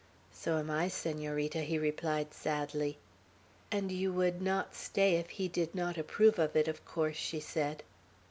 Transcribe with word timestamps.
"So 0.33 0.57
am 0.57 0.71
I, 0.71 0.87
Senorita," 0.87 1.59
he 1.61 1.77
replied 1.77 2.33
sadly. 2.33 2.97
"And 3.71 3.91
you 3.91 4.11
would 4.11 4.41
not 4.41 4.73
stay 4.73 5.17
if 5.17 5.29
he 5.29 5.47
did 5.47 5.75
not 5.75 5.95
approve 5.95 6.39
of 6.39 6.55
it, 6.55 6.67
of 6.67 6.83
course," 6.85 7.17
she 7.17 7.39
said. 7.39 7.83